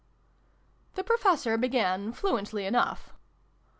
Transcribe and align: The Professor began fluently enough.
The 0.95 1.03
Professor 1.03 1.59
began 1.59 2.11
fluently 2.11 2.65
enough. 2.65 3.13